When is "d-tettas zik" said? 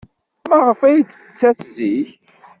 1.03-2.09